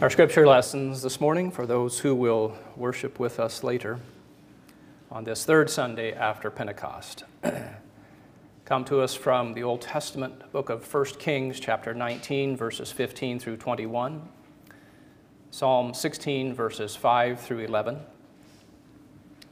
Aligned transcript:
Our 0.00 0.10
scripture 0.10 0.44
lessons 0.44 1.02
this 1.02 1.20
morning 1.20 1.52
for 1.52 1.66
those 1.66 2.00
who 2.00 2.16
will 2.16 2.58
worship 2.76 3.20
with 3.20 3.38
us 3.38 3.62
later 3.62 4.00
on 5.08 5.22
this 5.22 5.44
third 5.44 5.70
Sunday 5.70 6.12
after 6.12 6.50
Pentecost. 6.50 7.22
Come 8.64 8.84
to 8.86 9.00
us 9.00 9.14
from 9.14 9.54
the 9.54 9.62
Old 9.62 9.80
Testament 9.80 10.50
book 10.50 10.68
of 10.68 10.92
1 10.92 11.04
Kings, 11.20 11.60
chapter 11.60 11.94
19, 11.94 12.56
verses 12.56 12.90
15 12.90 13.38
through 13.38 13.56
21, 13.56 14.28
Psalm 15.52 15.94
16, 15.94 16.52
verses 16.52 16.96
5 16.96 17.38
through 17.40 17.60
11, 17.60 18.00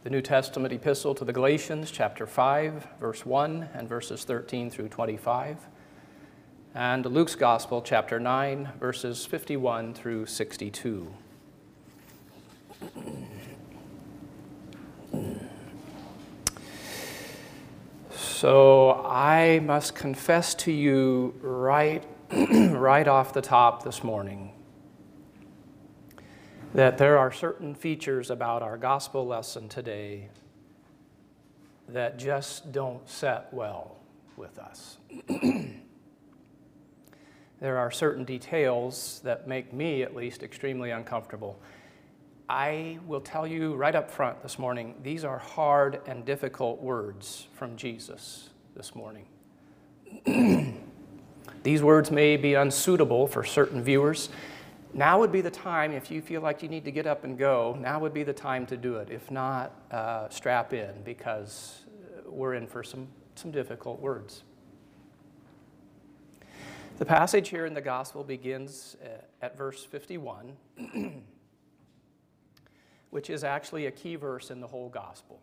the 0.03 0.11
New 0.11 0.21
Testament 0.21 0.75
epistle 0.75 1.15
to 1.15 1.25
the 1.25 1.33
Galatians, 1.33 1.93
chapter 1.93 2.27
5, 2.27 2.89
verse 2.99 3.25
1, 3.25 3.69
and 3.75 3.89
verses 3.89 4.25
13 4.25 4.71
through 4.71 4.89
25 4.89 5.69
and 6.75 7.04
Luke's 7.04 7.34
Gospel, 7.34 7.82
chapter 7.82 8.18
9, 8.18 8.70
verses 8.80 9.27
51 9.27 9.93
through 9.93 10.25
62. 10.25 11.13
So 18.11 19.04
I 19.04 19.61
must 19.61 19.94
confess 19.94 20.54
to 20.57 20.72
you 20.72 21.35
right, 21.43 22.04
right 22.32 23.07
off 23.07 23.35
the 23.35 23.43
top 23.43 23.85
this 23.85 24.02
morning 24.02 24.52
that 26.75 26.96
there 26.96 27.18
are 27.18 27.30
certain 27.30 27.75
features 27.75 28.30
about 28.30 28.63
our 28.63 28.79
gospel 28.79 29.27
lesson 29.27 29.68
today 29.68 30.30
that 31.86 32.19
just 32.19 32.72
don't 32.72 33.06
set 33.06 33.52
well 33.52 33.98
with 34.39 34.58
us. 34.58 34.97
there 37.62 37.78
are 37.78 37.92
certain 37.92 38.25
details 38.25 39.20
that 39.22 39.47
make 39.47 39.72
me, 39.72 40.02
at 40.02 40.16
least, 40.16 40.42
extremely 40.42 40.91
uncomfortable. 40.91 41.60
I 42.48 42.98
will 43.06 43.20
tell 43.20 43.46
you 43.46 43.77
right 43.77 43.94
up 43.94 44.10
front 44.10 44.42
this 44.42 44.58
morning, 44.58 44.96
these 45.04 45.24
are 45.24 45.38
hard 45.38 46.00
and 46.06 46.24
difficult 46.24 46.82
words 46.82 47.46
from 47.54 47.77
Jesus 47.77 48.50
this 48.74 48.96
morning. 48.96 49.27
these 51.62 51.84
words 51.84 52.10
may 52.10 52.36
be 52.36 52.54
unsuitable 52.54 53.28
for 53.28 53.44
certain 53.44 53.80
viewers. 53.80 54.28
Now 54.92 55.20
would 55.20 55.30
be 55.30 55.41
the 55.41 55.48
time, 55.48 55.92
if 55.92 56.10
you 56.10 56.20
feel 56.20 56.41
like 56.41 56.64
you 56.64 56.69
need 56.69 56.84
to 56.84 56.91
get 56.91 57.06
up 57.06 57.22
and 57.22 57.38
go, 57.38 57.78
now 57.80 58.00
would 58.00 58.12
be 58.12 58.24
the 58.24 58.32
time 58.32 58.66
to 58.66 58.76
do 58.76 58.97
it. 58.97 59.08
If 59.08 59.30
not, 59.30 59.70
uh, 59.92 60.28
strap 60.30 60.72
in 60.72 60.91
because 61.04 61.84
we're 62.26 62.54
in 62.54 62.66
for 62.66 62.82
some, 62.82 63.06
some 63.36 63.52
difficult 63.52 64.00
words. 64.00 64.42
The 67.03 67.06
passage 67.06 67.48
here 67.48 67.67
in 67.67 67.75
the 67.75 67.81
gospel 67.81 68.22
begins 68.22 68.97
uh, 69.05 69.08
at 69.45 69.58
verse 69.58 69.84
51, 69.84 70.53
which 73.11 73.28
is 73.28 73.42
actually 73.42 73.86
a 73.86 73.91
key 73.91 74.14
verse 74.14 74.53
in 74.53 74.61
the 74.61 74.69
whole 74.69 74.89
gospel. 74.89 75.42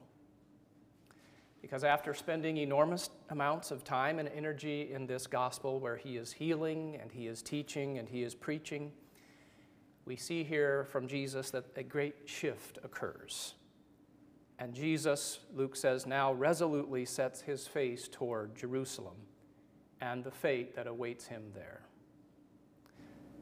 Because 1.62 1.84
after 1.84 2.14
spending 2.14 2.56
enormous 2.56 3.10
amounts 3.30 3.72
of 3.72 3.84
time 3.84 4.20
and 4.20 4.30
energy 4.30 4.94
in 4.94 5.06
this 5.06 5.28
gospel 5.28 5.82
where 5.82 5.98
he 5.98 6.16
is 6.16 6.32
healing 6.32 6.98
and 7.02 7.12
he 7.12 7.28
is 7.28 7.42
teaching 7.42 7.98
and 7.98 8.08
he 8.08 8.23
is 8.23 8.34
preaching, 8.34 8.94
we 10.06 10.16
see 10.16 10.46
here 10.46 10.88
from 10.90 11.10
Jesus 11.10 11.52
that 11.52 11.66
a 11.76 11.84
great 11.84 12.16
shift 12.23 12.80
occurs. 12.86 13.56
And 14.60 14.73
Jesus, 14.73 15.40
Luke 15.54 15.76
says, 15.76 16.06
now 16.06 16.32
resolutely 16.32 17.04
sets 17.04 17.42
his 17.42 17.68
face 17.68 18.08
toward 18.08 18.56
Jerusalem 18.56 19.18
and 20.02 20.23
the 20.23 20.31
fate 20.31 20.75
that 20.75 20.88
awaits 20.88 21.28
him 21.28 21.44
there. 21.53 21.81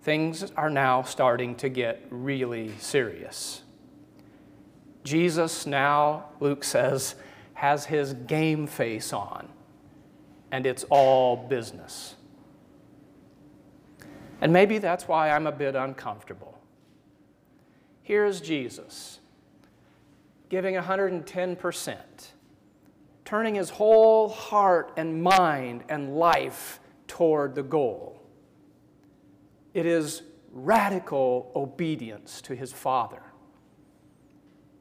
Things 0.01 0.51
are 0.55 0.69
now 0.69 1.03
starting 1.03 1.55
to 1.55 1.69
get 1.69 2.05
really 2.09 2.71
serious. 2.79 3.63
Jesus 5.03 5.65
now, 5.65 6.25
Luke 6.39 6.63
says, 6.63 7.15
has 7.53 7.85
his 7.85 8.13
game 8.13 8.67
face 8.67 9.13
on, 9.13 9.47
and 10.51 10.65
it's 10.65 10.83
all 10.89 11.35
business. 11.35 12.15
And 14.41 14.53
maybe 14.53 14.77
that's 14.77 15.07
why 15.07 15.31
I'm 15.31 15.47
a 15.47 15.51
bit 15.51 15.75
uncomfortable. 15.75 16.59
Here's 18.03 18.39
Jesus 18.39 19.19
giving 20.49 20.75
110% 20.75 21.95
turning 23.27 23.55
his 23.55 23.69
whole 23.69 24.29
heart 24.29 24.93
and 24.95 25.21
mind 25.21 25.83
and 25.89 26.15
life 26.15 26.79
toward 27.07 27.55
the 27.55 27.61
goal. 27.61 28.23
It 29.73 29.85
is 29.85 30.21
radical 30.53 31.51
obedience 31.53 32.39
to 32.43 32.55
his 32.55 32.71
Father. 32.71 33.21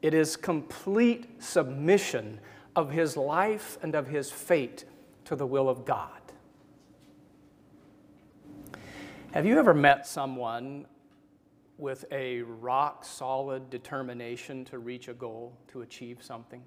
It 0.01 0.13
is 0.13 0.37
complete 0.37 1.43
submission 1.43 2.39
of 2.73 2.89
his 2.89 3.17
life 3.17 3.77
and 3.81 3.93
of 3.95 4.07
his 4.07 4.31
fate 4.31 4.85
to 5.25 5.35
the 5.35 5.45
will 5.45 5.67
of 5.67 5.83
God. 5.83 6.21
Have 9.33 9.45
you 9.45 9.59
ever 9.59 9.73
met 9.73 10.07
someone 10.07 10.85
with 11.77 12.05
a 12.13 12.43
rock 12.43 13.03
solid 13.03 13.69
determination 13.69 14.63
to 14.63 14.79
reach 14.79 15.09
a 15.09 15.13
goal, 15.13 15.57
to 15.67 15.81
achieve 15.81 16.23
something? 16.23 16.63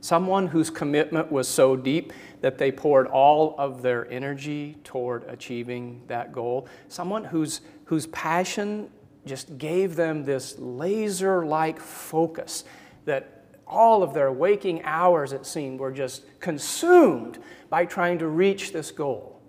Someone 0.00 0.46
whose 0.46 0.70
commitment 0.70 1.32
was 1.32 1.48
so 1.48 1.76
deep 1.76 2.12
that 2.40 2.58
they 2.58 2.70
poured 2.70 3.06
all 3.08 3.54
of 3.58 3.82
their 3.82 4.10
energy 4.10 4.76
toward 4.84 5.24
achieving 5.24 6.02
that 6.06 6.32
goal. 6.32 6.68
Someone 6.88 7.24
whose, 7.24 7.60
whose 7.84 8.06
passion 8.08 8.88
just 9.24 9.58
gave 9.58 9.96
them 9.96 10.24
this 10.24 10.58
laser 10.58 11.44
like 11.44 11.80
focus 11.80 12.64
that 13.04 13.44
all 13.66 14.02
of 14.02 14.14
their 14.14 14.30
waking 14.30 14.82
hours, 14.84 15.32
it 15.32 15.44
seemed, 15.44 15.80
were 15.80 15.90
just 15.90 16.24
consumed 16.38 17.38
by 17.68 17.84
trying 17.84 18.18
to 18.18 18.28
reach 18.28 18.72
this 18.72 18.90
goal. 18.92 19.40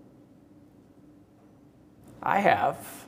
I 2.22 2.40
have. 2.40 3.06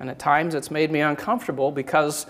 And 0.00 0.08
at 0.08 0.18
times 0.18 0.54
it's 0.54 0.70
made 0.70 0.90
me 0.90 1.00
uncomfortable 1.00 1.70
because 1.70 2.26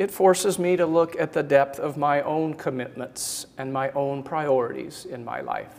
it 0.00 0.10
forces 0.10 0.58
me 0.58 0.76
to 0.76 0.86
look 0.86 1.14
at 1.20 1.34
the 1.34 1.42
depth 1.42 1.78
of 1.78 1.98
my 1.98 2.22
own 2.22 2.54
commitments 2.54 3.44
and 3.58 3.70
my 3.70 3.90
own 3.90 4.22
priorities 4.22 5.04
in 5.04 5.22
my 5.22 5.42
life. 5.42 5.74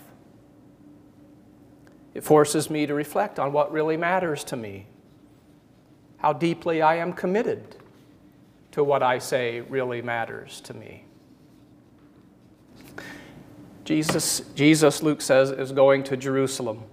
It 2.13 2.23
forces 2.23 2.69
me 2.69 2.85
to 2.85 2.93
reflect 2.93 3.39
on 3.39 3.51
what 3.51 3.71
really 3.71 3.97
matters 3.97 4.43
to 4.43 4.55
me, 4.55 4.85
how 6.17 6.33
deeply 6.33 6.83
I 6.83 6.97
am 6.97 7.13
committed 7.13 7.77
to 8.73 8.83
what 8.83 9.01
I 9.01 9.17
say 9.17 9.61
really 9.61 10.03
matters 10.03 10.61
to 10.65 10.75
me. 10.75 11.05
Jesus, 13.85 14.41
Jesus, 14.53 15.01
Luke 15.01 15.23
says, 15.23 15.49
is 15.49 15.71
going 15.71 16.03
to 16.03 16.15
Jerusalem. 16.15 16.83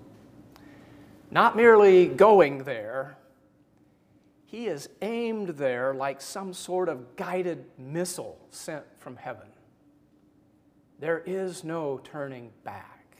Not 1.31 1.59
merely 1.59 2.06
going 2.06 2.65
there, 2.65 3.19
he 4.49 4.67
is 4.67 4.89
aimed 5.03 5.51
there 5.51 5.93
like 5.93 6.23
some 6.23 6.55
sort 6.55 6.89
of 6.89 7.17
guided 7.17 7.67
missile 7.77 8.39
sent 8.49 8.83
from 8.99 9.15
heaven. 9.17 9.47
There 10.99 11.23
is 11.27 11.65
no 11.65 12.01
turning 12.03 12.51
back. 12.65 13.19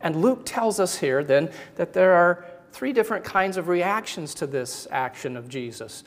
And 0.00 0.22
Luke 0.22 0.42
tells 0.44 0.78
us 0.78 0.96
here 0.96 1.24
then 1.24 1.50
that 1.74 1.92
there 1.92 2.12
are 2.12 2.46
three 2.70 2.92
different 2.92 3.24
kinds 3.24 3.56
of 3.56 3.66
reactions 3.66 4.32
to 4.34 4.46
this 4.46 4.86
action 4.92 5.36
of 5.36 5.48
Jesus. 5.48 6.04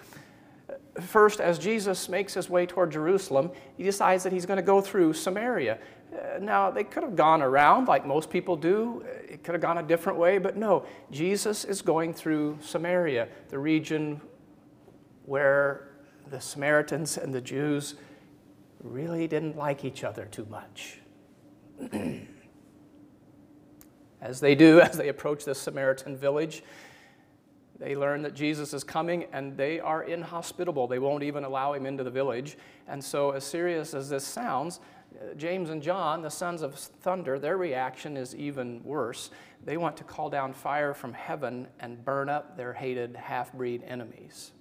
First, 1.01 1.41
as 1.41 1.59
Jesus 1.59 2.07
makes 2.07 2.35
his 2.35 2.49
way 2.49 2.65
toward 2.65 2.89
Jerusalem, 2.89 3.51
he 3.75 3.83
decides 3.83 4.23
that 4.23 4.31
he's 4.31 4.45
going 4.45 4.57
to 4.57 4.63
go 4.63 4.79
through 4.79 5.11
Samaria. 5.11 5.77
Uh, 6.11 6.39
now, 6.39 6.71
they 6.71 6.83
could 6.83 7.03
have 7.03 7.15
gone 7.15 7.41
around 7.41 7.87
like 7.87 8.05
most 8.05 8.29
people 8.29 8.55
do. 8.55 9.03
It 9.27 9.43
could 9.43 9.53
have 9.53 9.61
gone 9.61 9.77
a 9.77 9.83
different 9.83 10.17
way, 10.17 10.37
but 10.37 10.57
no. 10.57 10.85
Jesus 11.11 11.65
is 11.65 11.81
going 11.81 12.13
through 12.13 12.57
Samaria, 12.61 13.27
the 13.49 13.59
region 13.59 14.19
where 15.25 15.89
the 16.29 16.41
Samaritans 16.41 17.17
and 17.17 17.33
the 17.33 17.41
Jews 17.41 17.95
really 18.81 19.27
didn't 19.27 19.57
like 19.57 19.85
each 19.85 20.03
other 20.03 20.25
too 20.25 20.47
much. 20.49 20.99
as 24.21 24.39
they 24.39 24.55
do, 24.55 24.81
as 24.81 24.97
they 24.97 25.09
approach 25.09 25.45
this 25.45 25.59
Samaritan 25.59 26.17
village, 26.17 26.63
they 27.79 27.95
learn 27.95 28.21
that 28.23 28.33
Jesus 28.35 28.73
is 28.73 28.83
coming 28.83 29.25
and 29.31 29.55
they 29.55 29.79
are 29.79 30.03
inhospitable. 30.03 30.87
They 30.87 30.99
won't 30.99 31.23
even 31.23 31.45
allow 31.45 31.73
him 31.73 31.85
into 31.85 32.03
the 32.03 32.11
village. 32.11 32.57
And 32.87 33.01
so, 33.01 33.31
as 33.31 33.45
serious 33.45 33.93
as 33.93 34.09
this 34.09 34.25
sounds, 34.25 34.81
James 35.37 35.69
and 35.69 35.81
John, 35.81 36.21
the 36.21 36.29
sons 36.29 36.61
of 36.61 36.75
thunder, 36.75 37.39
their 37.39 37.57
reaction 37.57 38.15
is 38.15 38.35
even 38.35 38.83
worse. 38.83 39.31
They 39.65 39.77
want 39.77 39.97
to 39.97 40.03
call 40.03 40.29
down 40.29 40.53
fire 40.53 40.93
from 40.93 41.13
heaven 41.13 41.67
and 41.79 42.03
burn 42.03 42.29
up 42.29 42.55
their 42.55 42.73
hated 42.73 43.15
half 43.15 43.51
breed 43.53 43.83
enemies. 43.85 44.51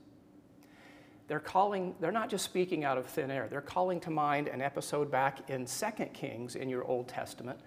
They're 1.28 1.40
calling, 1.40 1.94
they're 2.00 2.10
not 2.10 2.30
just 2.30 2.44
speaking 2.44 2.84
out 2.84 2.98
of 2.98 3.06
thin 3.06 3.30
air, 3.30 3.48
they're 3.50 3.60
calling 3.60 4.00
to 4.00 4.10
mind 4.10 4.48
an 4.48 4.62
episode 4.62 5.10
back 5.10 5.50
in 5.50 5.66
2 5.66 6.04
Kings 6.12 6.56
in 6.56 6.68
your 6.68 6.84
Old 6.84 7.08
Testament 7.08 7.60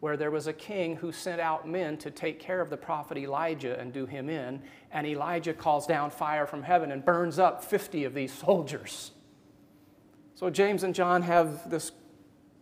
where 0.00 0.16
there 0.16 0.30
was 0.30 0.46
a 0.46 0.52
king 0.52 0.96
who 0.96 1.10
sent 1.10 1.40
out 1.40 1.68
men 1.68 1.96
to 1.98 2.10
take 2.10 2.38
care 2.38 2.60
of 2.60 2.70
the 2.70 2.76
prophet 2.76 3.18
Elijah 3.18 3.78
and 3.80 3.92
do 3.92 4.06
him 4.06 4.28
in, 4.28 4.62
and 4.92 5.06
Elijah 5.06 5.52
calls 5.52 5.86
down 5.86 6.10
fire 6.10 6.46
from 6.46 6.62
heaven 6.62 6.92
and 6.92 7.04
burns 7.04 7.38
up 7.38 7.64
50 7.64 8.04
of 8.04 8.14
these 8.14 8.32
soldiers. 8.32 9.10
So 10.34 10.50
James 10.50 10.84
and 10.84 10.94
John 10.94 11.22
have 11.22 11.68
this 11.68 11.90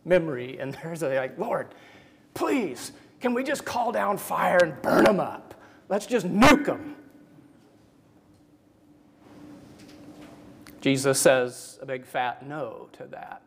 memory, 0.06 0.58
and 0.58 0.74
they're 0.82 1.20
like, 1.20 1.38
Lord, 1.38 1.68
please, 2.34 2.92
can 3.20 3.34
we 3.34 3.42
just 3.42 3.64
call 3.64 3.92
down 3.92 4.18
fire 4.18 4.58
and 4.62 4.80
burn 4.82 5.04
them 5.04 5.20
up? 5.20 5.54
Let's 5.88 6.06
just 6.06 6.26
nuke 6.26 6.66
them. 6.66 6.96
Jesus 10.80 11.18
says 11.18 11.78
a 11.82 11.86
big 11.86 12.06
fat 12.06 12.46
no 12.46 12.88
to 12.92 13.06
that. 13.06 13.42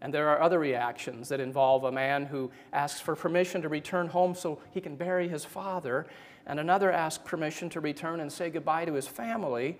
And 0.00 0.12
there 0.12 0.28
are 0.28 0.40
other 0.40 0.58
reactions 0.58 1.28
that 1.28 1.40
involve 1.40 1.84
a 1.84 1.92
man 1.92 2.26
who 2.26 2.50
asks 2.72 3.00
for 3.00 3.16
permission 3.16 3.62
to 3.62 3.68
return 3.68 4.06
home 4.06 4.34
so 4.34 4.60
he 4.70 4.80
can 4.80 4.96
bury 4.96 5.28
his 5.28 5.44
father, 5.44 6.06
and 6.46 6.60
another 6.60 6.92
asks 6.92 7.22
permission 7.24 7.70
to 7.70 7.80
return 7.80 8.20
and 8.20 8.30
say 8.30 8.50
goodbye 8.50 8.84
to 8.84 8.92
his 8.92 9.08
family, 9.08 9.78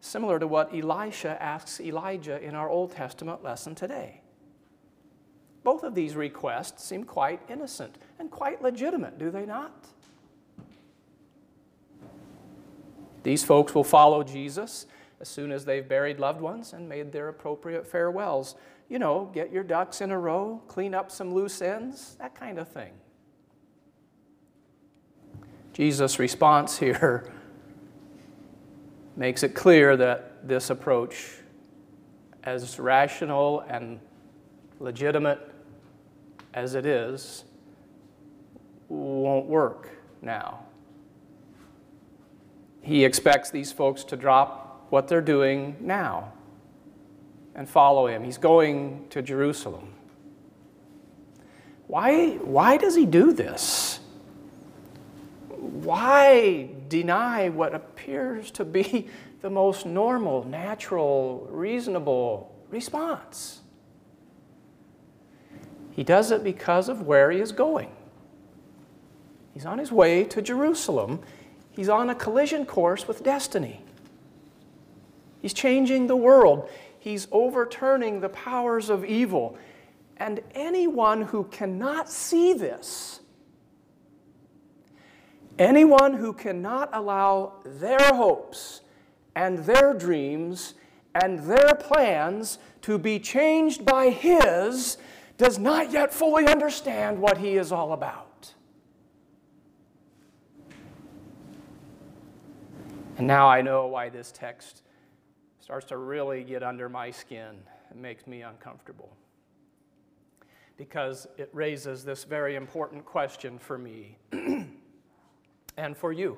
similar 0.00 0.38
to 0.38 0.46
what 0.46 0.74
Elisha 0.74 1.42
asks 1.42 1.80
Elijah 1.80 2.42
in 2.42 2.54
our 2.54 2.68
Old 2.68 2.92
Testament 2.92 3.42
lesson 3.42 3.74
today. 3.74 4.20
Both 5.64 5.82
of 5.82 5.94
these 5.94 6.14
requests 6.14 6.84
seem 6.84 7.04
quite 7.04 7.40
innocent 7.48 7.98
and 8.18 8.30
quite 8.30 8.62
legitimate, 8.62 9.18
do 9.18 9.30
they 9.30 9.46
not? 9.46 9.88
These 13.24 13.42
folks 13.42 13.74
will 13.74 13.84
follow 13.84 14.22
Jesus 14.22 14.86
as 15.20 15.28
soon 15.28 15.50
as 15.50 15.64
they've 15.64 15.88
buried 15.88 16.20
loved 16.20 16.42
ones 16.42 16.74
and 16.74 16.88
made 16.88 17.10
their 17.10 17.28
appropriate 17.28 17.86
farewells 17.86 18.54
you 18.88 18.98
know, 18.98 19.30
get 19.32 19.50
your 19.50 19.64
ducks 19.64 20.00
in 20.00 20.10
a 20.10 20.18
row, 20.18 20.62
clean 20.68 20.94
up 20.94 21.10
some 21.10 21.32
loose 21.32 21.62
ends, 21.62 22.16
that 22.16 22.34
kind 22.34 22.58
of 22.58 22.68
thing. 22.68 22.92
Jesus' 25.72 26.18
response 26.18 26.78
here 26.78 27.32
makes 29.16 29.42
it 29.42 29.54
clear 29.54 29.96
that 29.96 30.46
this 30.46 30.70
approach, 30.70 31.38
as 32.44 32.78
rational 32.78 33.60
and 33.60 33.98
legitimate 34.78 35.53
as 36.54 36.74
it 36.74 36.86
is, 36.86 37.44
won't 38.88 39.46
work 39.46 39.90
now. 40.22 40.60
He 42.80 43.04
expects 43.04 43.50
these 43.50 43.72
folks 43.72 44.04
to 44.04 44.16
drop 44.16 44.86
what 44.90 45.08
they're 45.08 45.20
doing 45.20 45.76
now 45.80 46.32
and 47.54 47.68
follow 47.68 48.06
him. 48.06 48.22
He's 48.22 48.38
going 48.38 49.06
to 49.10 49.22
Jerusalem. 49.22 49.92
Why, 51.86 52.36
why 52.36 52.76
does 52.76 52.94
he 52.94 53.04
do 53.04 53.32
this? 53.32 54.00
Why 55.48 56.70
deny 56.88 57.48
what 57.48 57.74
appears 57.74 58.50
to 58.52 58.64
be 58.64 59.08
the 59.40 59.50
most 59.50 59.86
normal, 59.86 60.44
natural, 60.44 61.48
reasonable 61.50 62.54
response? 62.70 63.60
He 65.94 66.02
does 66.02 66.32
it 66.32 66.42
because 66.42 66.88
of 66.88 67.02
where 67.02 67.30
he 67.30 67.40
is 67.40 67.52
going. 67.52 67.90
He's 69.52 69.64
on 69.64 69.78
his 69.78 69.92
way 69.92 70.24
to 70.24 70.42
Jerusalem. 70.42 71.20
He's 71.70 71.88
on 71.88 72.10
a 72.10 72.14
collision 72.14 72.66
course 72.66 73.06
with 73.06 73.22
destiny. 73.22 73.80
He's 75.40 75.54
changing 75.54 76.08
the 76.08 76.16
world. 76.16 76.68
He's 76.98 77.28
overturning 77.30 78.20
the 78.20 78.28
powers 78.28 78.90
of 78.90 79.04
evil. 79.04 79.56
And 80.16 80.40
anyone 80.54 81.22
who 81.22 81.44
cannot 81.44 82.08
see 82.08 82.54
this, 82.54 83.20
anyone 85.58 86.14
who 86.14 86.32
cannot 86.32 86.90
allow 86.92 87.54
their 87.64 88.14
hopes 88.14 88.80
and 89.36 89.58
their 89.58 89.94
dreams 89.94 90.74
and 91.14 91.38
their 91.40 91.74
plans 91.74 92.58
to 92.82 92.98
be 92.98 93.20
changed 93.20 93.84
by 93.84 94.10
His, 94.10 94.96
does 95.36 95.58
not 95.58 95.90
yet 95.90 96.12
fully 96.12 96.46
understand 96.46 97.20
what 97.20 97.38
He 97.38 97.56
is 97.56 97.72
all 97.72 97.92
about. 97.92 98.52
And 103.16 103.26
now 103.26 103.48
I 103.48 103.62
know 103.62 103.86
why 103.86 104.08
this 104.08 104.32
text 104.32 104.82
starts 105.60 105.86
to 105.86 105.96
really 105.96 106.42
get 106.42 106.62
under 106.62 106.88
my 106.88 107.10
skin 107.10 107.56
and 107.90 108.02
makes 108.02 108.26
me 108.26 108.42
uncomfortable. 108.42 109.16
Because 110.76 111.26
it 111.38 111.48
raises 111.52 112.04
this 112.04 112.24
very 112.24 112.56
important 112.56 113.04
question 113.04 113.58
for 113.58 113.78
me 113.78 114.18
and 115.76 115.96
for 115.96 116.12
you. 116.12 116.36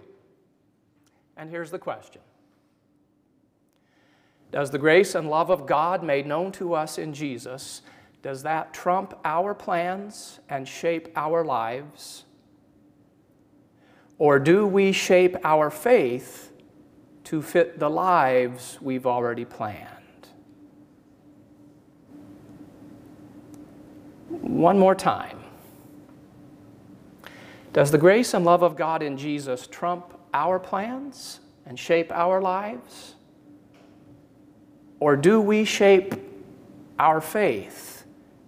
And 1.38 1.50
here's 1.50 1.70
the 1.70 1.78
question 1.78 2.20
Does 4.52 4.70
the 4.70 4.78
grace 4.78 5.14
and 5.14 5.30
love 5.30 5.50
of 5.50 5.66
God 5.66 6.02
made 6.02 6.26
known 6.26 6.52
to 6.52 6.74
us 6.74 6.98
in 6.98 7.14
Jesus, 7.14 7.80
does 8.22 8.42
that 8.42 8.74
trump 8.74 9.14
our 9.24 9.54
plans 9.54 10.40
and 10.48 10.66
shape 10.66 11.08
our 11.16 11.44
lives? 11.44 12.24
Or 14.18 14.38
do 14.38 14.66
we 14.66 14.92
shape 14.92 15.36
our 15.44 15.70
faith 15.70 16.46
to 17.26 17.42
fit 17.42 17.80
the 17.80 17.90
lives 17.90 18.78
we've 18.80 19.04
already 19.04 19.44
planned. 19.44 19.88
One 24.28 24.78
more 24.78 24.94
time. 24.94 25.40
Does 27.72 27.90
the 27.90 27.98
grace 27.98 28.32
and 28.32 28.44
love 28.44 28.62
of 28.62 28.76
God 28.76 29.02
in 29.02 29.18
Jesus 29.18 29.66
trump 29.66 30.16
our 30.32 30.60
plans 30.60 31.40
and 31.66 31.76
shape 31.76 32.12
our 32.12 32.40
lives? 32.40 33.16
Or 35.00 35.16
do 35.16 35.40
we 35.40 35.64
shape 35.64 36.14
our 36.96 37.20
faith 37.20 37.95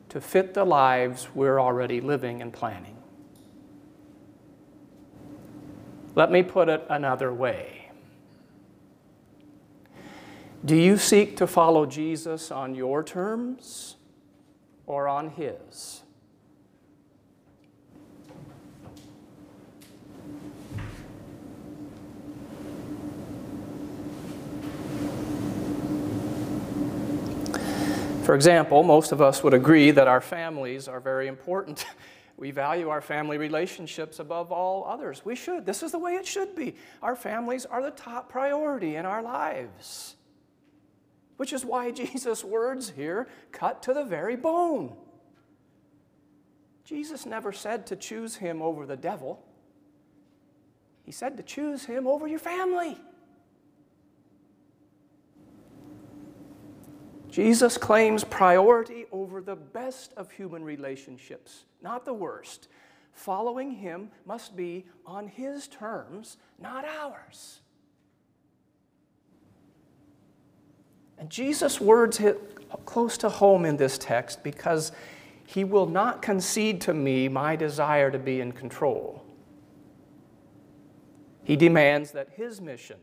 to 0.08 0.20
fit 0.20 0.54
the 0.54 0.64
lives 0.64 1.28
we're 1.34 1.60
already 1.60 2.00
living 2.00 2.42
and 2.42 2.52
planning? 2.52 2.96
Let 6.14 6.32
me 6.32 6.42
put 6.42 6.68
it 6.68 6.84
another 6.90 7.32
way. 7.32 7.90
Do 10.64 10.74
you 10.74 10.96
seek 10.96 11.36
to 11.36 11.46
follow 11.46 11.86
Jesus 11.86 12.50
on 12.50 12.74
your 12.74 13.04
terms 13.04 13.96
or 14.86 15.06
on 15.06 15.30
His? 15.30 16.02
For 28.28 28.34
example, 28.34 28.82
most 28.82 29.12
of 29.12 29.22
us 29.22 29.42
would 29.42 29.54
agree 29.54 29.90
that 29.90 30.06
our 30.06 30.20
families 30.20 30.86
are 30.86 31.00
very 31.00 31.28
important. 31.28 31.86
We 32.36 32.52
value 32.52 32.88
our 32.88 33.00
family 33.00 33.36
relationships 33.36 34.20
above 34.20 34.52
all 34.52 34.84
others. 34.84 35.24
We 35.24 35.34
should. 35.34 35.66
This 35.66 35.82
is 35.82 35.90
the 35.90 35.98
way 35.98 36.14
it 36.14 36.24
should 36.24 36.54
be. 36.54 36.76
Our 37.02 37.16
families 37.16 37.66
are 37.66 37.82
the 37.82 37.90
top 37.90 38.28
priority 38.28 38.94
in 38.94 39.06
our 39.06 39.22
lives 39.22 40.14
which 41.38 41.54
is 41.54 41.64
why 41.64 41.90
Jesus' 42.02 42.44
words 42.44 42.90
here 42.90 43.28
cut 43.50 43.82
to 43.84 43.94
the 43.94 44.04
very 44.04 44.36
bone. 44.36 44.94
Jesus 46.84 47.24
never 47.24 47.50
said 47.52 47.86
to 47.86 47.96
choose 47.96 48.36
him 48.36 48.60
over 48.60 48.84
the 48.84 48.96
devil, 48.96 49.42
he 51.02 51.12
said 51.12 51.38
to 51.38 51.42
choose 51.42 51.86
him 51.86 52.06
over 52.06 52.28
your 52.28 52.38
family. 52.38 52.98
Jesus 57.38 57.78
claims 57.78 58.24
priority 58.24 59.06
over 59.12 59.40
the 59.40 59.54
best 59.54 60.12
of 60.16 60.28
human 60.28 60.64
relationships, 60.64 61.66
not 61.80 62.04
the 62.04 62.12
worst. 62.12 62.66
Following 63.12 63.70
him 63.70 64.10
must 64.26 64.56
be 64.56 64.86
on 65.06 65.28
his 65.28 65.68
terms, 65.68 66.38
not 66.58 66.84
ours. 66.84 67.60
And 71.16 71.30
Jesus' 71.30 71.80
words 71.80 72.16
hit 72.16 72.68
close 72.84 73.16
to 73.18 73.28
home 73.28 73.64
in 73.64 73.76
this 73.76 73.98
text 73.98 74.42
because 74.42 74.90
he 75.46 75.62
will 75.62 75.86
not 75.86 76.20
concede 76.20 76.80
to 76.80 76.92
me 76.92 77.28
my 77.28 77.54
desire 77.54 78.10
to 78.10 78.18
be 78.18 78.40
in 78.40 78.50
control. 78.50 79.24
He 81.44 81.54
demands 81.54 82.10
that 82.10 82.30
his 82.34 82.60
mission 82.60 82.98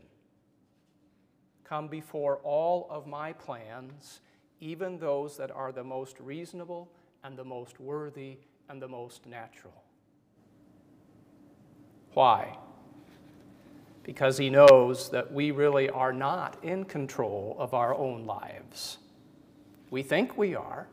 come 1.63 1.87
before 1.87 2.41
all 2.43 2.87
of 2.89 3.07
my 3.07 3.31
plans, 3.31 4.19
even 4.59 4.97
those 4.97 5.37
that 5.37 5.51
are 5.51 5.71
the 5.71 5.83
most 5.83 6.19
reasonable 6.19 6.89
and 7.23 7.37
the 7.37 7.43
most 7.43 7.79
worthy 7.79 8.37
and 8.69 8.81
the 8.81 8.87
most 8.87 9.25
natural. 9.25 9.83
Why? 12.13 12.57
because 14.05 14.37
he 14.37 14.51
knows 14.51 15.09
that 15.09 15.33
we 15.33 15.49
really 15.49 15.89
are 15.89 16.13
not 16.13 16.63
in 16.63 16.85
control 16.85 17.55
of 17.57 17.73
our 17.73 17.93
own 17.95 18.23
lives. 18.25 18.99
We 19.89 20.03
think 20.03 20.37
we 20.37 20.53
are. 20.53 20.87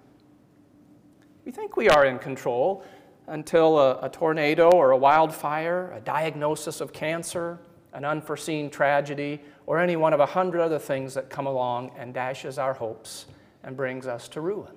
We 1.44 1.52
think 1.52 1.76
we 1.76 1.90
are 1.90 2.06
in 2.06 2.18
control, 2.18 2.84
until 3.26 3.78
a, 3.78 3.98
a, 4.06 4.08
tornado 4.08 4.70
or 4.70 4.92
a 4.92 4.96
wildfire, 4.96 5.92
a 5.92 6.00
diagnosis 6.00 6.80
of 6.80 6.92
cancer, 6.92 7.58
an 7.92 8.04
unforeseen 8.04 8.70
tragedy, 8.70 9.40
or 9.66 9.78
any 9.78 9.96
one 9.96 10.14
of 10.14 10.20
a 10.20 10.26
hundred 10.26 10.62
other 10.62 10.78
things 10.78 11.12
that 11.14 11.28
come 11.28 11.46
along 11.46 11.92
and 11.98 12.14
dashes 12.14 12.58
our 12.58 12.72
hopes 12.72 13.26
and 13.62 13.76
brings 13.76 14.06
us 14.06 14.28
to 14.28 14.40
ruin. 14.40 14.72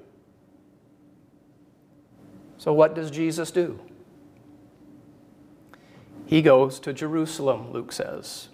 So, 2.57 2.73
what 2.73 2.95
does 2.95 3.11
Jesus 3.11 3.51
do? 3.51 3.79
He 6.25 6.41
goes 6.41 6.79
to 6.79 6.93
Jerusalem, 6.93 7.71
Luke 7.71 7.91
says, 7.91 8.49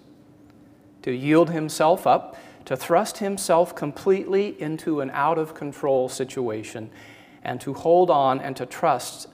to 1.02 1.12
yield 1.12 1.50
himself 1.50 2.06
up, 2.06 2.36
to 2.66 2.76
thrust 2.76 3.18
himself 3.18 3.74
completely 3.74 4.60
into 4.60 5.00
an 5.00 5.10
out 5.10 5.38
of 5.38 5.54
control 5.54 6.08
situation, 6.08 6.90
and 7.42 7.60
to 7.60 7.72
hold 7.72 8.10
on 8.10 8.40
and 8.40 8.54
to 8.56 8.66
trust 8.66 9.28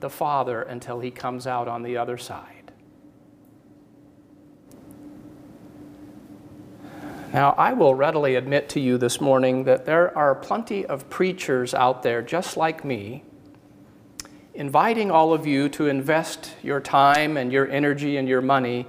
the 0.00 0.08
Father 0.08 0.62
until 0.62 1.00
he 1.00 1.10
comes 1.10 1.46
out 1.46 1.68
on 1.68 1.82
the 1.82 1.96
other 1.96 2.16
side. 2.16 2.61
Now, 7.32 7.54
I 7.56 7.72
will 7.72 7.94
readily 7.94 8.34
admit 8.34 8.68
to 8.70 8.80
you 8.80 8.98
this 8.98 9.18
morning 9.18 9.64
that 9.64 9.86
there 9.86 10.16
are 10.16 10.34
plenty 10.34 10.84
of 10.84 11.08
preachers 11.08 11.72
out 11.72 12.02
there 12.02 12.20
just 12.20 12.58
like 12.58 12.84
me 12.84 13.24
inviting 14.54 15.10
all 15.10 15.32
of 15.32 15.46
you 15.46 15.70
to 15.70 15.86
invest 15.86 16.52
your 16.62 16.78
time 16.78 17.38
and 17.38 17.50
your 17.50 17.70
energy 17.70 18.18
and 18.18 18.28
your 18.28 18.42
money 18.42 18.86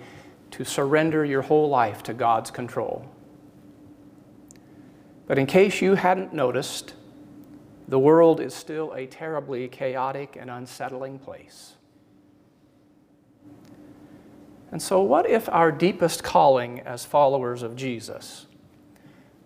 to 0.51 0.65
surrender 0.65 1.23
your 1.23 1.41
whole 1.41 1.69
life 1.69 2.03
to 2.03 2.13
God's 2.13 2.51
control. 2.51 3.09
But 5.25 5.39
in 5.39 5.45
case 5.45 5.81
you 5.81 5.95
hadn't 5.95 6.33
noticed, 6.33 6.95
the 7.87 7.97
world 7.97 8.41
is 8.41 8.53
still 8.53 8.91
a 8.91 9.07
terribly 9.07 9.69
chaotic 9.69 10.35
and 10.37 10.49
unsettling 10.49 11.17
place. 11.17 11.75
And 14.73 14.81
so, 14.81 15.01
what 15.01 15.29
if 15.29 15.47
our 15.47 15.71
deepest 15.71 16.23
calling 16.23 16.81
as 16.81 17.05
followers 17.05 17.61
of 17.61 17.77
Jesus, 17.77 18.47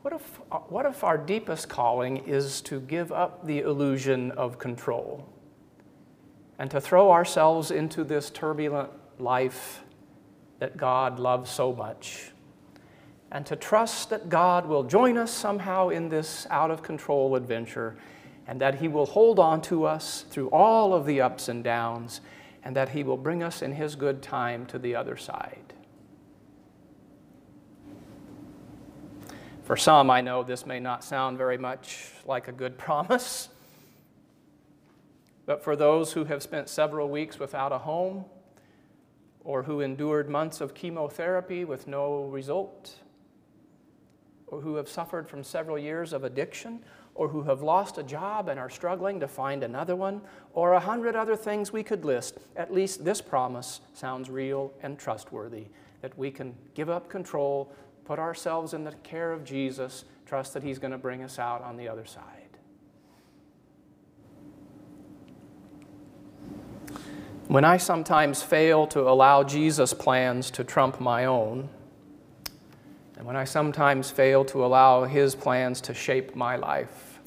what 0.01 0.13
if, 0.13 0.21
what 0.69 0.87
if 0.87 1.03
our 1.03 1.19
deepest 1.19 1.69
calling 1.69 2.25
is 2.25 2.61
to 2.61 2.79
give 2.79 3.11
up 3.11 3.45
the 3.45 3.59
illusion 3.59 4.31
of 4.31 4.57
control? 4.57 5.29
and 6.59 6.71
to 6.71 6.81
throw 6.81 7.11
ourselves 7.11 7.71
into 7.71 8.03
this 8.03 8.29
turbulent 8.29 8.89
life 9.19 9.83
that 10.59 10.75
God 10.75 11.19
loves 11.19 11.51
so 11.51 11.71
much, 11.73 12.31
and 13.31 13.45
to 13.45 13.55
trust 13.55 14.09
that 14.09 14.29
God 14.29 14.65
will 14.65 14.83
join 14.83 15.17
us 15.17 15.31
somehow 15.31 15.89
in 15.89 16.09
this 16.09 16.47
out 16.49 16.71
of 16.71 16.81
control 16.81 17.35
adventure, 17.35 17.95
and 18.47 18.59
that 18.61 18.75
He 18.75 18.87
will 18.87 19.05
hold 19.05 19.37
on 19.37 19.61
to 19.63 19.85
us 19.85 20.25
through 20.29 20.49
all 20.49 20.93
of 20.93 21.05
the 21.05 21.21
ups 21.21 21.47
and 21.47 21.63
downs, 21.63 22.21
and 22.67 22.75
that 22.75 22.89
He 22.89 23.01
will 23.01 23.15
bring 23.15 23.43
us 23.43 23.61
in 23.61 23.71
His 23.71 23.95
good 23.95 24.21
time 24.21 24.65
to 24.65 24.77
the 24.77 24.93
other 24.93 25.15
side. 25.15 25.73
For 29.63 29.77
some, 29.77 30.09
I 30.09 30.19
know 30.19 30.43
this 30.43 30.65
may 30.65 30.81
not 30.81 31.01
sound 31.01 31.37
very 31.37 31.57
much 31.57 32.11
like 32.25 32.49
a 32.49 32.51
good 32.51 32.77
promise. 32.77 33.47
But 35.45 35.63
for 35.63 35.77
those 35.77 36.11
who 36.11 36.25
have 36.25 36.43
spent 36.43 36.67
several 36.67 37.07
weeks 37.07 37.39
without 37.39 37.71
a 37.71 37.77
home, 37.77 38.25
or 39.45 39.63
who 39.63 39.79
endured 39.79 40.29
months 40.29 40.59
of 40.59 40.73
chemotherapy 40.73 41.63
with 41.63 41.87
no 41.87 42.25
result, 42.25 42.95
or 44.45 44.59
who 44.59 44.75
have 44.75 44.89
suffered 44.89 45.29
from 45.29 45.41
several 45.41 45.79
years 45.79 46.11
of 46.11 46.25
addiction, 46.25 46.83
or 47.17 47.27
who 47.27 47.43
have 47.43 47.61
lost 47.61 47.97
a 47.97 48.03
job 48.03 48.47
and 48.47 48.59
are 48.59 48.69
struggling 48.69 49.19
to 49.19 49.27
find 49.27 49.63
another 49.63 49.95
one, 49.95 50.21
or 50.53 50.73
a 50.73 50.79
hundred 50.79 51.15
other 51.15 51.35
things 51.35 51.73
we 51.73 51.83
could 51.83 52.05
list, 52.05 52.37
at 52.55 52.73
least 52.73 53.03
this 53.03 53.19
promise 53.21 53.81
sounds 53.93 54.29
real 54.29 54.71
and 54.81 54.97
trustworthy 54.97 55.65
that 56.01 56.17
we 56.17 56.29
can 56.31 56.55
give 56.75 56.89
up 56.89 57.09
control, 57.09 57.73
put 58.05 58.19
ourselves 58.19 58.73
in 58.73 58.83
the 58.83 58.91
care 59.03 59.33
of 59.33 59.43
Jesus, 59.43 60.05
trust 60.25 60.53
that 60.53 60.63
He's 60.63 60.79
going 60.79 60.91
to 60.91 60.97
bring 60.97 61.23
us 61.23 61.39
out 61.39 61.61
on 61.63 61.75
the 61.75 61.89
other 61.89 62.05
side. 62.05 62.43
When 67.47 67.63
I 67.63 67.77
sometimes 67.77 68.43
fail 68.43 68.85
to 68.87 69.09
allow 69.09 69.43
Jesus' 69.43 69.93
plans 69.93 70.51
to 70.51 70.63
trump 70.63 70.99
my 70.99 71.25
own, 71.25 71.69
and 73.17 73.25
when 73.25 73.35
I 73.35 73.45
sometimes 73.45 74.11
fail 74.11 74.45
to 74.45 74.63
allow 74.63 75.05
His 75.05 75.33
plans 75.33 75.81
to 75.81 75.93
shape 75.93 76.35
my 76.35 76.55
life, 76.55 77.19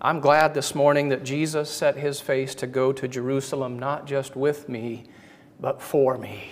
I'm 0.00 0.20
glad 0.20 0.54
this 0.54 0.74
morning 0.74 1.08
that 1.08 1.24
Jesus 1.24 1.68
set 1.68 1.96
His 1.96 2.20
face 2.20 2.54
to 2.56 2.66
go 2.68 2.92
to 2.92 3.08
Jerusalem 3.08 3.78
not 3.78 4.06
just 4.06 4.36
with 4.36 4.68
me, 4.68 5.04
but 5.58 5.82
for 5.82 6.16
me. 6.16 6.50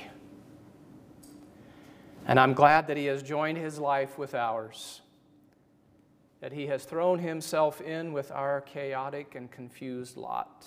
And 2.26 2.38
I'm 2.38 2.52
glad 2.52 2.88
that 2.88 2.97
He 2.97 3.06
has 3.06 3.23
joined 3.23 3.56
His 3.56 3.78
life 3.78 4.18
with 4.18 4.35
ours, 4.35 5.00
that 6.40 6.52
He 6.52 6.66
has 6.66 6.85
thrown 6.85 7.20
Himself 7.20 7.80
in 7.80 8.12
with 8.12 8.32
our 8.32 8.61
chaotic 8.61 9.37
and 9.37 9.50
confused 9.50 10.16
lot 10.16 10.66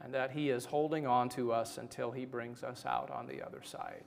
and 0.00 0.14
that 0.14 0.30
He 0.30 0.50
is 0.50 0.66
holding 0.66 1.06
on 1.06 1.28
to 1.30 1.52
us 1.52 1.78
until 1.78 2.12
He 2.12 2.24
brings 2.24 2.62
us 2.62 2.84
out 2.86 3.10
on 3.10 3.26
the 3.26 3.44
other 3.44 3.62
side. 3.62 4.04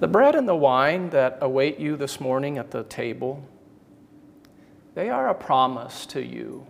The 0.00 0.08
bread 0.08 0.34
and 0.34 0.48
the 0.48 0.56
wine 0.56 1.10
that 1.10 1.36
await 1.42 1.78
you 1.78 1.94
this 1.94 2.20
morning 2.20 2.56
at 2.56 2.70
the 2.70 2.84
table, 2.84 3.46
they 4.94 5.10
are 5.10 5.28
a 5.28 5.34
promise 5.34 6.06
to 6.06 6.24
you. 6.24 6.66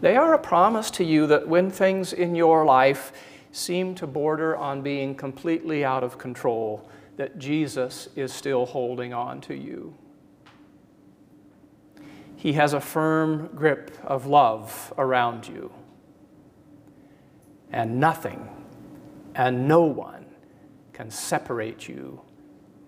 They 0.00 0.16
are 0.16 0.32
a 0.32 0.38
promise 0.38 0.90
to 0.92 1.04
you 1.04 1.26
that 1.26 1.46
when 1.46 1.70
things 1.70 2.14
in 2.14 2.34
your 2.34 2.64
life 2.64 3.12
seem 3.52 3.94
to 3.96 4.06
border 4.06 4.56
on 4.56 4.80
being 4.80 5.14
completely 5.14 5.84
out 5.84 6.02
of 6.02 6.16
control, 6.16 6.88
that 7.18 7.38
Jesus 7.38 8.08
is 8.16 8.32
still 8.32 8.64
holding 8.64 9.12
on 9.12 9.42
to 9.42 9.54
you. 9.54 9.94
He 12.36 12.54
has 12.54 12.72
a 12.72 12.80
firm 12.80 13.50
grip 13.54 13.90
of 14.02 14.24
love 14.24 14.94
around 14.96 15.46
you. 15.46 15.72
And 17.70 18.00
nothing 18.00 18.48
and 19.34 19.68
no 19.68 19.82
one 19.82 20.17
can 20.98 21.12
separate 21.12 21.86
you 21.88 22.20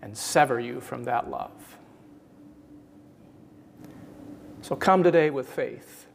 and 0.02 0.18
sever 0.18 0.58
you 0.58 0.80
from 0.80 1.04
that 1.04 1.30
love. 1.30 1.78
So 4.62 4.74
come 4.74 5.04
today 5.04 5.30
with 5.30 5.48
faith. 5.48 6.08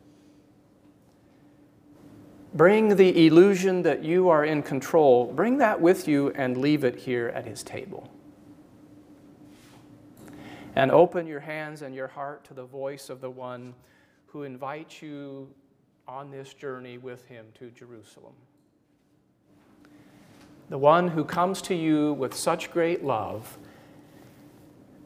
Bring 2.54 2.98
the 2.98 3.26
illusion 3.26 3.82
that 3.84 4.04
you 4.04 4.28
are 4.28 4.44
in 4.44 4.62
control, 4.62 5.32
bring 5.32 5.58
that 5.60 5.80
with 5.80 6.06
you 6.06 6.34
and 6.36 6.58
leave 6.58 6.84
it 6.84 6.98
here 6.98 7.30
at 7.30 7.46
his 7.46 7.64
table 7.64 8.12
and 10.76 10.92
open 10.92 11.26
your 11.26 11.40
hands 11.40 11.82
and 11.82 11.96
your 11.96 12.08
heart 12.08 12.44
to 12.44 12.54
the 12.54 12.66
voice 12.66 13.10
of 13.10 13.22
the 13.22 13.32
one 13.32 13.74
who 14.26 14.44
invites 14.44 15.02
you 15.02 15.50
on 16.10 16.30
this 16.30 16.54
journey 16.54 16.98
with 16.98 17.26
him 17.28 17.46
to 17.58 17.72
Jerusalem. 17.72 18.34
The 20.70 20.78
one 20.78 21.10
who 21.10 21.24
comes 21.24 21.62
to 21.64 21.76
you 21.76 22.14
with 22.14 22.34
such 22.34 22.72
great 22.72 23.04
love 23.04 23.58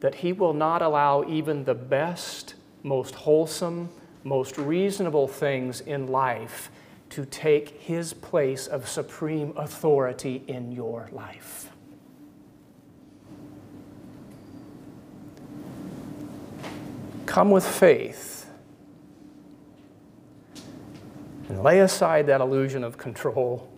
that 0.00 0.16
he 0.16 0.32
will 0.32 0.54
not 0.54 0.80
allow 0.80 1.24
even 1.28 1.64
the 1.64 1.74
best, 1.74 2.54
most 2.82 3.14
wholesome, 3.14 3.90
most 4.24 4.56
reasonable 4.56 5.28
things 5.28 5.80
in 5.82 6.06
life 6.06 6.70
to 7.10 7.26
take 7.26 7.80
his 7.80 8.14
place 8.14 8.66
of 8.66 8.88
supreme 8.88 9.52
authority 9.56 10.42
in 10.46 10.72
your 10.72 11.08
life. 11.12 11.70
Come 17.26 17.50
with 17.50 17.66
faith 17.66 18.50
and 21.48 21.62
lay 21.62 21.80
aside 21.80 22.26
that 22.26 22.40
illusion 22.40 22.82
of 22.82 22.96
control 22.96 23.70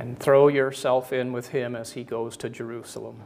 and 0.00 0.18
throw 0.18 0.48
yourself 0.48 1.12
in 1.12 1.30
with 1.30 1.48
him 1.48 1.76
as 1.76 1.92
he 1.92 2.02
goes 2.02 2.34
to 2.34 2.48
Jerusalem. 2.48 3.20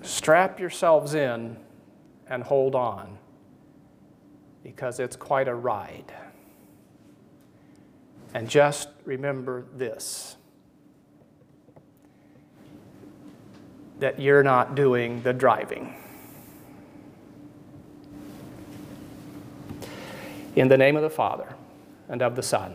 Strap 0.00 0.58
yourselves 0.58 1.12
in 1.12 1.58
and 2.28 2.42
hold 2.42 2.74
on 2.74 3.18
because 4.62 4.98
it's 4.98 5.16
quite 5.16 5.48
a 5.48 5.54
ride. 5.54 6.10
And 8.32 8.48
just 8.48 8.88
remember 9.04 9.66
this 9.76 10.36
that 13.98 14.18
you're 14.18 14.42
not 14.42 14.74
doing 14.74 15.20
the 15.24 15.34
driving. 15.34 15.94
In 20.56 20.68
the 20.68 20.78
name 20.78 20.96
of 20.96 21.02
the 21.02 21.10
Father, 21.10 21.54
and 22.08 22.22
of 22.22 22.34
the 22.34 22.42
Son, 22.42 22.74